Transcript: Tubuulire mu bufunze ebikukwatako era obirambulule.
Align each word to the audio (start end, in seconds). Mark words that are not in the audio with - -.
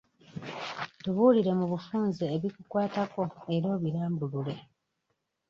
Tubuulire 1.01 1.51
mu 1.59 1.65
bufunze 1.71 2.23
ebikukwatako 2.35 3.21
era 3.55 3.67
obirambulule. 3.77 4.55